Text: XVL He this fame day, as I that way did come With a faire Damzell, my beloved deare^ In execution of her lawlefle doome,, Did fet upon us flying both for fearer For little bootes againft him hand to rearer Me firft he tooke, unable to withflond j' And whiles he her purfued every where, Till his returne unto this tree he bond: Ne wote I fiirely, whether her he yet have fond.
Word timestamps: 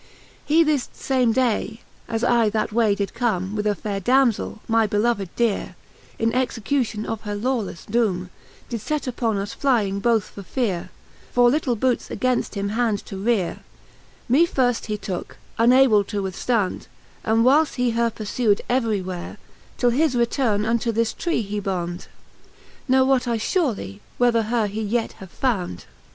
XVL 0.01 0.41
He 0.47 0.63
this 0.63 0.87
fame 0.93 1.31
day, 1.31 1.81
as 2.07 2.23
I 2.23 2.49
that 2.49 2.73
way 2.73 2.95
did 2.95 3.13
come 3.13 3.55
With 3.55 3.67
a 3.67 3.75
faire 3.75 3.99
Damzell, 3.99 4.59
my 4.67 4.87
beloved 4.87 5.29
deare^ 5.37 5.75
In 6.17 6.33
execution 6.33 7.05
of 7.05 7.21
her 7.21 7.35
lawlefle 7.35 7.85
doome,, 7.87 8.29
Did 8.67 8.81
fet 8.81 9.05
upon 9.05 9.37
us 9.37 9.53
flying 9.53 9.99
both 9.99 10.23
for 10.23 10.41
fearer 10.41 10.89
For 11.31 11.51
little 11.51 11.75
bootes 11.75 12.09
againft 12.09 12.55
him 12.55 12.69
hand 12.69 13.05
to 13.05 13.15
rearer 13.17 13.59
Me 14.27 14.47
firft 14.47 14.85
he 14.87 14.97
tooke, 14.97 15.37
unable 15.59 16.03
to 16.05 16.23
withflond 16.23 16.79
j' 16.79 16.87
And 17.25 17.45
whiles 17.45 17.75
he 17.75 17.91
her 17.91 18.09
purfued 18.09 18.61
every 18.67 19.03
where, 19.03 19.37
Till 19.77 19.91
his 19.91 20.15
returne 20.15 20.65
unto 20.65 20.91
this 20.91 21.13
tree 21.13 21.43
he 21.43 21.59
bond: 21.59 22.07
Ne 22.87 23.01
wote 23.01 23.27
I 23.27 23.37
fiirely, 23.37 23.99
whether 24.17 24.41
her 24.41 24.65
he 24.65 24.81
yet 24.81 25.11
have 25.21 25.29
fond. 25.29 25.85